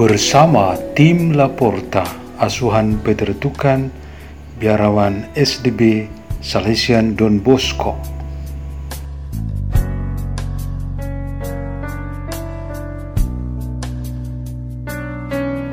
[0.00, 2.08] Bersama tim Laporta,
[2.40, 3.92] asuhan Peter Tukan,
[4.56, 6.08] biarawan SDB
[6.40, 8.00] Salesian Don Bosco.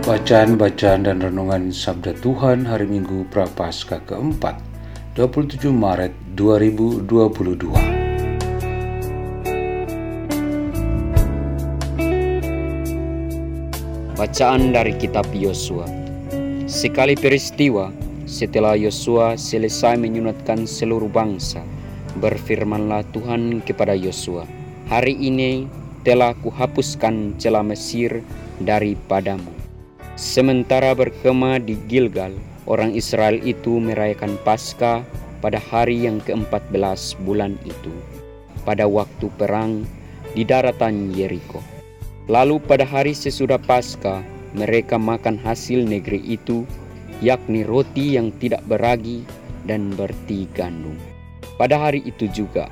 [0.04, 4.59] Bacaan-bacaan dan renungan Sabda Tuhan hari Minggu Prapaskah keempat,
[5.16, 7.96] 27 Maret 2022.
[14.18, 15.85] Bacaan dari kitab Yosua.
[16.65, 17.93] Sekali peristiwa
[18.26, 21.62] setelah Yosua selesai menyunatkan seluruh bangsa,
[22.18, 24.49] berfirmanlah Tuhan kepada Yosua,
[24.90, 25.70] "Hari ini
[26.01, 28.26] telah kuhapuskan celah Mesir
[28.57, 29.54] daripadamu."
[30.18, 32.34] Sementara berkemah di Gilgal,
[32.65, 35.05] orang Israel itu merayakan Paskah
[35.45, 37.93] pada hari yang ke-14 bulan itu,
[38.65, 39.85] pada waktu perang
[40.34, 41.76] di daratan Yeriko.
[42.27, 44.20] Lalu pada hari sesudah Paskah,
[44.51, 46.67] mereka makan hasil negeri itu,
[47.23, 49.23] yakni roti yang tidak beragi
[49.63, 50.99] dan berti gandum.
[51.55, 52.67] Pada hari itu juga,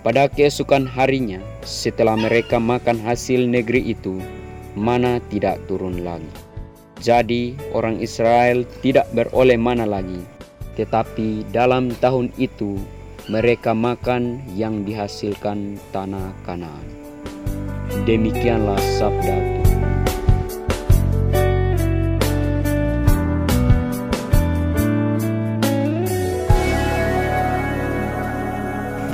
[0.00, 4.24] pada keesokan harinya, setelah mereka makan hasil negeri itu,
[4.72, 6.28] mana tidak turun lagi.
[7.04, 10.24] Jadi orang Israel tidak beroleh mana lagi,
[10.80, 12.80] tetapi dalam tahun itu
[13.28, 17.03] mereka makan yang dihasilkan tanah Kanaan.
[18.02, 19.62] Demikianlah sabda Tuhan.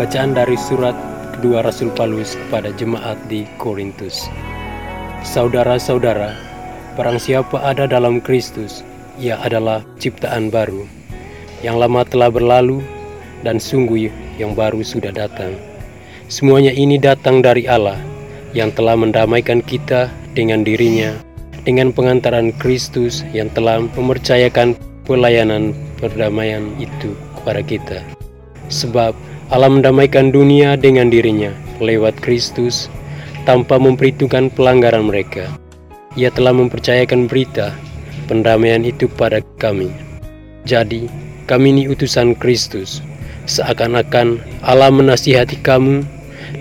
[0.00, 0.96] Bacaan dari surat
[1.36, 4.32] kedua Rasul Paulus kepada jemaat di Korintus.
[5.20, 6.50] Saudara-saudara,
[6.98, 8.82] Barang siapa ada dalam Kristus,
[9.14, 10.84] ia adalah ciptaan baru.
[11.62, 12.82] Yang lama telah berlalu
[13.46, 14.10] dan sungguh
[14.42, 15.54] yang baru sudah datang.
[16.26, 18.09] Semuanya ini datang dari Allah
[18.56, 21.14] yang telah mendamaikan kita dengan dirinya
[21.64, 27.98] dengan pengantaran Kristus yang telah mempercayakan pelayanan perdamaian itu kepada kita.
[28.70, 29.12] Sebab
[29.50, 31.50] Allah mendamaikan dunia dengan dirinya
[31.82, 32.86] lewat Kristus
[33.44, 35.50] tanpa memperhitungkan pelanggaran mereka.
[36.14, 37.74] Ia telah mempercayakan berita
[38.30, 39.90] pendamaian itu pada kami.
[40.66, 41.10] Jadi,
[41.50, 43.02] kami ini utusan Kristus,
[43.50, 46.04] seakan-akan Allah menasihati kamu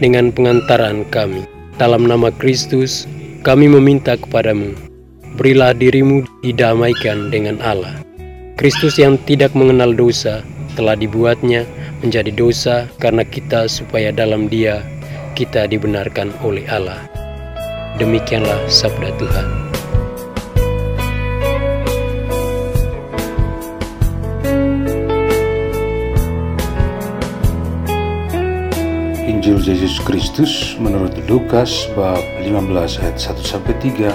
[0.02, 1.59] dengan pengantaran kami.
[1.80, 3.08] Dalam nama Kristus,
[3.48, 4.76] kami meminta kepadamu,
[5.40, 8.04] berilah dirimu didamaikan dengan Allah.
[8.60, 10.44] Kristus yang tidak mengenal dosa
[10.76, 11.64] telah dibuatnya
[12.04, 14.84] menjadi dosa karena kita supaya dalam dia
[15.40, 17.00] kita dibenarkan oleh Allah.
[17.96, 19.69] Demikianlah sabda Tuhan.
[29.40, 34.12] Injil Yesus Kristus menurut Lukas bab 15 ayat 1 sampai 3,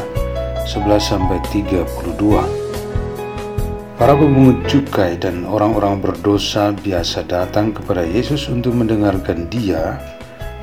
[0.69, 1.81] 11 sampai 32.
[3.97, 9.97] Para pemungut cukai dan orang-orang berdosa biasa datang kepada Yesus untuk mendengarkan Dia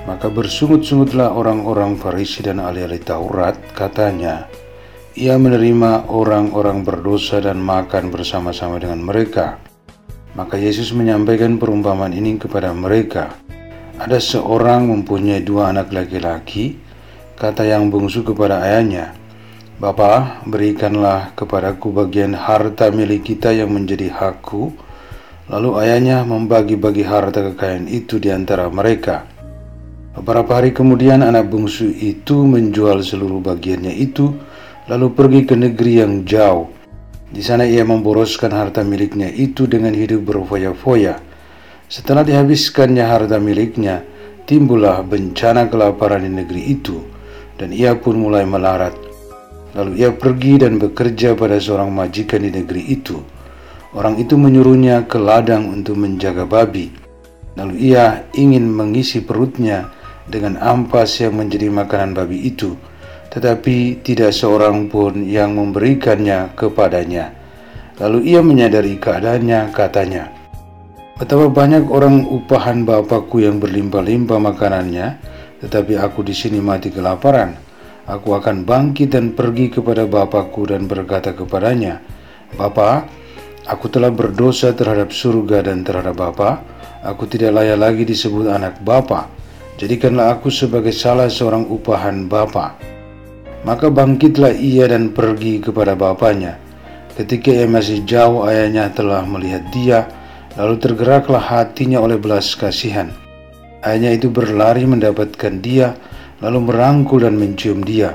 [0.06, 4.46] maka bersungut-sungutlah orang-orang Farisi dan ahli-ahli Taurat, katanya,
[5.18, 9.58] ia menerima orang-orang berdosa dan makan bersama-sama dengan mereka.
[10.38, 13.41] Maka Yesus menyampaikan perumpamaan ini kepada mereka.
[14.02, 16.74] Ada seorang mempunyai dua anak laki-laki,
[17.38, 19.14] kata yang bungsu kepada ayahnya,
[19.78, 24.74] Bapa, berikanlah kepadaku bagian harta milik kita yang menjadi hakku.
[25.54, 29.30] Lalu ayahnya membagi-bagi harta kekayaan itu di antara mereka.
[30.18, 34.34] Beberapa hari kemudian anak bungsu itu menjual seluruh bagiannya itu
[34.90, 36.74] lalu pergi ke negeri yang jauh.
[37.30, 41.31] Di sana ia memboroskan harta miliknya itu dengan hidup berfoya-foya.
[41.92, 44.00] Setelah dihabiskannya harta miliknya,
[44.48, 47.04] timbullah bencana kelaparan di negeri itu
[47.60, 48.96] dan ia pun mulai melarat.
[49.76, 53.20] Lalu ia pergi dan bekerja pada seorang majikan di negeri itu.
[53.92, 56.96] Orang itu menyuruhnya ke ladang untuk menjaga babi.
[57.60, 59.92] Lalu ia ingin mengisi perutnya
[60.32, 62.80] dengan ampas yang menjadi makanan babi itu,
[63.36, 67.36] tetapi tidak seorang pun yang memberikannya kepadanya.
[68.00, 70.41] Lalu ia menyadari keadaannya, katanya,
[71.22, 75.22] Betapa banyak orang upahan Bapakku yang berlimpah-limpah makanannya,
[75.62, 77.54] tetapi aku di sini mati kelaparan.
[78.10, 82.02] Aku akan bangkit dan pergi kepada Bapakku dan berkata kepadanya,
[82.58, 83.06] Bapa,
[83.70, 86.66] aku telah berdosa terhadap surga dan terhadap Bapa.
[87.06, 89.30] Aku tidak layak lagi disebut anak Bapa.
[89.78, 92.82] Jadikanlah aku sebagai salah seorang upahan Bapa.
[93.62, 96.58] Maka bangkitlah ia dan pergi kepada bapaknya.
[97.14, 100.10] Ketika ia masih jauh, ayahnya telah melihat dia,
[100.60, 103.12] lalu tergeraklah hatinya oleh belas kasihan.
[103.82, 105.96] Ayahnya itu berlari mendapatkan dia,
[106.44, 108.14] lalu merangkul dan mencium dia.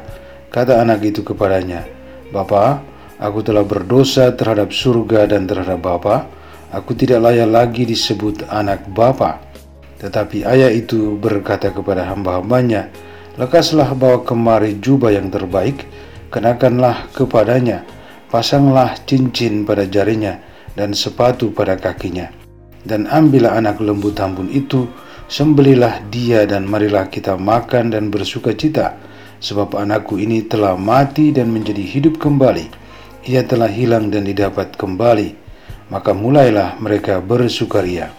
[0.53, 1.83] Kata anak itu kepadanya,
[2.31, 2.81] Bapa,
[3.19, 6.29] aku telah berdosa terhadap surga dan terhadap Bapa.
[6.71, 9.43] Aku tidak layak lagi disebut anak Bapa.
[9.97, 12.93] Tetapi ayah itu berkata kepada hamba-hambanya,
[13.37, 15.85] Lekaslah bawa kemari jubah yang terbaik,
[16.33, 17.85] kenakanlah kepadanya,
[18.33, 20.46] pasanglah cincin pada jarinya
[20.77, 22.31] dan sepatu pada kakinya.
[22.87, 24.87] Dan ambillah anak lembu tambun itu,
[25.27, 28.95] sembelilah dia dan marilah kita makan dan bersuka cita,
[29.43, 32.87] sebab anakku ini telah mati dan menjadi hidup kembali.
[33.27, 35.35] Ia telah hilang dan didapat kembali.
[35.91, 38.11] Maka mulailah mereka bersukaria.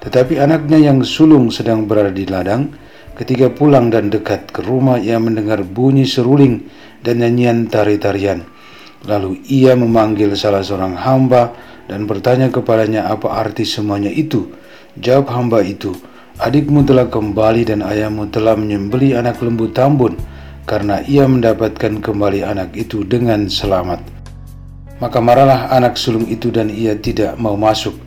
[0.00, 2.72] Tetapi anaknya yang sulung sedang berada di ladang.
[3.16, 6.64] Ketika pulang dan dekat ke rumah, ia mendengar bunyi seruling
[7.04, 8.48] dan nyanyian tari-tarian.
[9.04, 11.52] Lalu ia memanggil salah seorang hamba
[11.90, 14.54] dan bertanya kepadanya apa arti semuanya itu.
[14.94, 15.90] Jawab hamba itu,
[16.38, 20.14] adikmu telah kembali dan ayahmu telah menyembeli anak lembu tambun
[20.70, 23.98] karena ia mendapatkan kembali anak itu dengan selamat.
[25.02, 27.98] Maka marahlah anak sulung itu dan ia tidak mau masuk.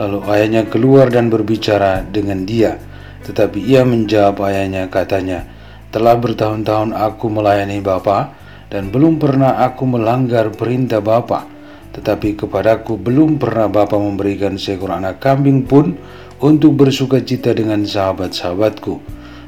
[0.00, 2.80] Lalu ayahnya keluar dan berbicara dengan dia.
[3.28, 5.44] Tetapi ia menjawab ayahnya katanya,
[5.92, 8.32] Telah bertahun-tahun aku melayani Bapa
[8.68, 11.55] dan belum pernah aku melanggar perintah Bapa.
[11.96, 15.96] Tetapi kepadaku belum pernah Bapa memberikan seekor anak kambing pun
[16.44, 19.00] untuk bersuka cita dengan sahabat-sahabatku.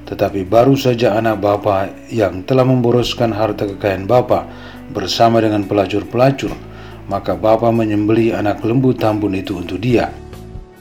[0.09, 4.49] Tetapi baru saja anak Bapa yang telah memboroskan harta kekayaan Bapa
[4.89, 6.57] bersama dengan pelacur-pelacur,
[7.13, 10.09] maka Bapa menyembeli anak lembu tambun itu untuk dia.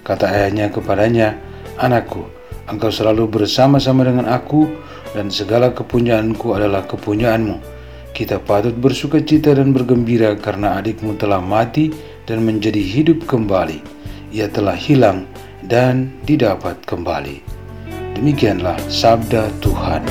[0.07, 1.35] Kata ayahnya kepadanya,
[1.75, 2.23] Anakku,
[2.71, 4.71] engkau selalu bersama-sama dengan aku
[5.11, 7.76] dan segala kepunyaanku adalah kepunyaanmu.
[8.17, 11.93] Kita patut bersuka cita dan bergembira karena adikmu telah mati
[12.25, 13.77] dan menjadi hidup kembali.
[14.33, 15.29] Ia telah hilang
[15.61, 17.45] dan didapat kembali.
[18.17, 20.01] Demikianlah sabda Tuhan.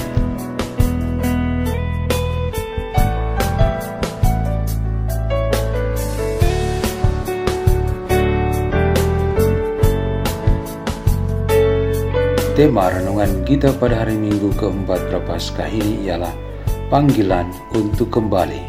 [12.54, 16.45] Tema renungan kita pada hari Minggu keempat Prapaskah ini ialah
[16.86, 18.62] panggilan untuk kembali.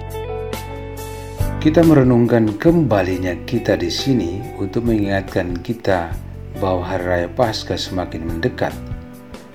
[1.62, 6.14] Kita merenungkan kembalinya kita di sini untuk mengingatkan kita
[6.58, 8.74] bahwa hari raya Paskah semakin mendekat.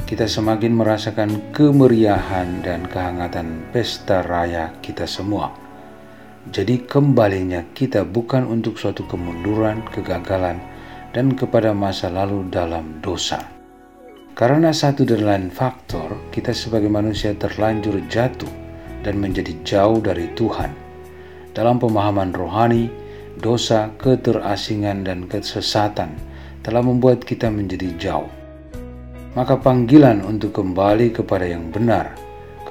[0.07, 5.51] Kita semakin merasakan kemeriahan dan kehangatan pesta raya kita semua.
[6.53, 10.59] Jadi kembalinya kita bukan untuk suatu kemunduran, kegagalan,
[11.11, 13.52] dan kepada masa lalu dalam dosa
[14.33, 18.49] karena satu dan lain faktor, kita sebagai manusia terlanjur jatuh
[19.05, 20.73] dan menjadi jauh dari Tuhan.
[21.53, 22.89] Dalam pemahaman rohani,
[23.37, 26.17] dosa, keterasingan, dan kesesatan
[26.65, 28.31] telah membuat kita menjadi jauh.
[29.37, 32.17] Maka panggilan untuk kembali kepada yang benar,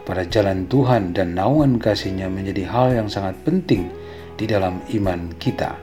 [0.02, 3.86] kepada jalan Tuhan dan naungan kasihnya menjadi hal yang sangat penting
[4.34, 5.78] di dalam iman kita.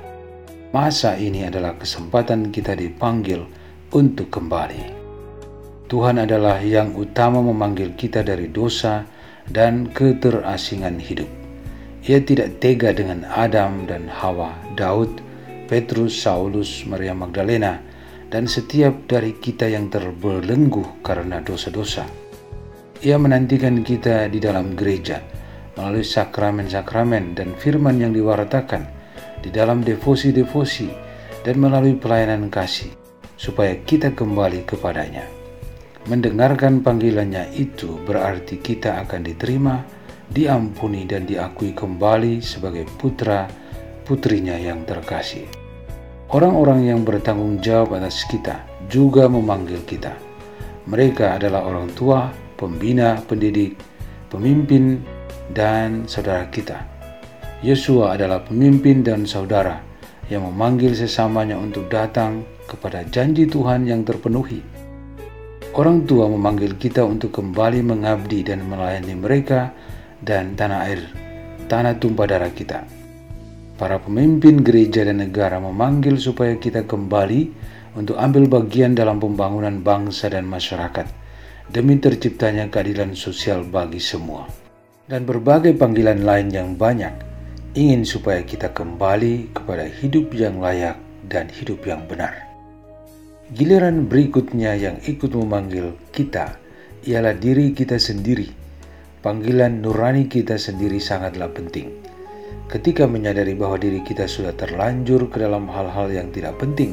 [0.74, 3.46] Masa ini adalah kesempatan kita dipanggil
[3.94, 4.97] untuk kembali.
[5.88, 9.08] Tuhan adalah yang utama memanggil kita dari dosa
[9.48, 11.24] dan keterasingan hidup.
[12.04, 15.24] Ia tidak tega dengan Adam dan Hawa, Daud,
[15.64, 17.80] Petrus, Saulus, Maria Magdalena,
[18.28, 22.04] dan setiap dari kita yang terbelenggu karena dosa-dosa.
[23.00, 25.24] Ia menantikan kita di dalam gereja
[25.72, 28.84] melalui sakramen-sakramen dan firman yang diwartakan,
[29.40, 30.92] di dalam devosi-devosi,
[31.48, 32.92] dan melalui pelayanan kasih,
[33.40, 35.37] supaya kita kembali kepadanya.
[36.08, 39.84] Mendengarkan panggilannya itu berarti kita akan diterima,
[40.32, 43.44] diampuni dan diakui kembali sebagai putra
[44.08, 45.44] putrinya yang terkasih.
[46.32, 50.16] Orang-orang yang bertanggung jawab atas kita juga memanggil kita.
[50.88, 53.76] Mereka adalah orang tua, pembina, pendidik,
[54.32, 55.04] pemimpin,
[55.52, 56.88] dan saudara kita.
[57.60, 59.84] Yesua adalah pemimpin dan saudara
[60.32, 64.77] yang memanggil sesamanya untuk datang kepada janji Tuhan yang terpenuhi
[65.78, 69.70] Orang tua memanggil kita untuk kembali mengabdi dan melayani mereka
[70.18, 71.06] dan tanah air,
[71.70, 72.82] tanah tumpah darah kita.
[73.78, 77.54] Para pemimpin gereja dan negara memanggil supaya kita kembali
[77.94, 81.06] untuk ambil bagian dalam pembangunan bangsa dan masyarakat
[81.70, 84.50] demi terciptanya keadilan sosial bagi semua.
[85.06, 87.14] Dan berbagai panggilan lain yang banyak
[87.78, 90.98] ingin supaya kita kembali kepada hidup yang layak
[91.30, 92.47] dan hidup yang benar.
[93.48, 96.60] Giliran berikutnya yang ikut memanggil kita
[97.08, 98.44] ialah diri kita sendiri.
[99.24, 101.88] Panggilan nurani kita sendiri sangatlah penting.
[102.68, 106.92] Ketika menyadari bahwa diri kita sudah terlanjur ke dalam hal-hal yang tidak penting,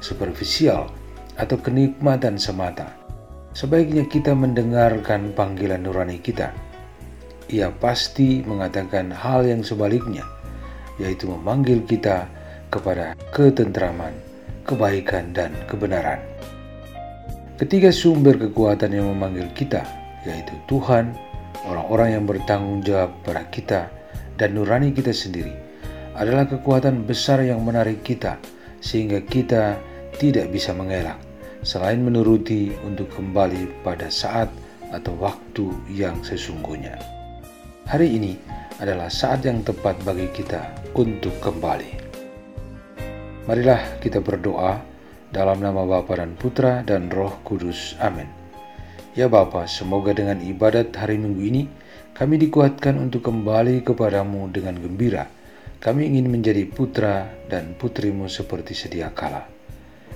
[0.00, 0.88] superficial,
[1.36, 2.96] atau kenikmatan semata,
[3.52, 6.56] sebaiknya kita mendengarkan panggilan nurani kita.
[7.52, 10.24] Ia pasti mengatakan hal yang sebaliknya,
[10.96, 12.24] yaitu memanggil kita
[12.72, 14.29] kepada ketentraman,
[14.70, 16.22] kebaikan, dan kebenaran.
[17.58, 19.82] Ketiga sumber kekuatan yang memanggil kita,
[20.22, 21.12] yaitu Tuhan,
[21.66, 23.90] orang-orang yang bertanggung jawab pada kita,
[24.38, 25.52] dan nurani kita sendiri,
[26.16, 28.40] adalah kekuatan besar yang menarik kita,
[28.80, 29.76] sehingga kita
[30.16, 31.20] tidak bisa mengelak,
[31.60, 34.48] selain menuruti untuk kembali pada saat
[34.94, 36.96] atau waktu yang sesungguhnya.
[37.84, 38.40] Hari ini
[38.80, 40.64] adalah saat yang tepat bagi kita
[40.96, 41.99] untuk kembali.
[43.48, 44.84] Marilah kita berdoa
[45.32, 47.96] dalam nama Bapa dan Putra dan Roh Kudus.
[47.96, 48.28] Amin.
[49.16, 51.62] Ya Bapa, semoga dengan ibadat hari Minggu ini
[52.12, 55.24] kami dikuatkan untuk kembali kepadamu dengan gembira.
[55.80, 59.48] Kami ingin menjadi putra dan putrimu seperti sedia kala.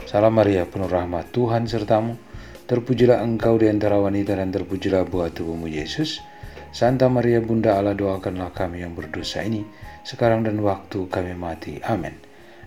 [0.05, 2.21] Salam Maria, penuh rahmat Tuhan sertamu.
[2.69, 6.21] Terpujilah engkau di antara wanita dan terpujilah buah tubuhmu Yesus.
[6.77, 9.65] Santa Maria Bunda Allah doakanlah kami yang berdosa ini,
[10.05, 11.81] sekarang dan waktu kami mati.
[11.81, 12.24] Amin.